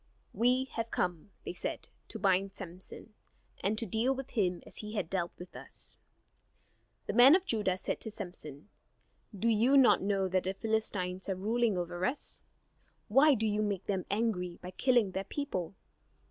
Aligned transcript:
"We 0.33 0.63
have 0.77 0.89
come," 0.89 1.29
they 1.45 1.53
said, 1.53 1.87
"to 2.07 2.17
bind 2.17 2.55
Samson, 2.55 3.13
and 3.63 3.77
to 3.77 3.85
deal 3.85 4.15
with 4.15 4.31
him 4.31 4.63
as 4.65 4.77
he 4.77 4.93
has 4.95 5.05
dealt 5.05 5.31
with 5.37 5.55
us." 5.55 5.99
The 7.05 7.13
men 7.13 7.35
of 7.35 7.45
Judah 7.45 7.77
said 7.77 7.99
to 8.01 8.09
Samson: 8.09 8.69
"Do 9.37 9.47
you 9.47 9.77
not 9.77 10.01
know 10.01 10.27
that 10.27 10.45
the 10.45 10.55
Philistines 10.55 11.29
are 11.29 11.35
ruling 11.35 11.77
over 11.77 12.03
us? 12.03 12.41
Why 13.09 13.35
do 13.35 13.45
you 13.45 13.61
make 13.61 13.85
them 13.85 14.07
angry 14.09 14.57
by 14.59 14.71
killing 14.71 15.11
their 15.11 15.23
people? 15.25 15.75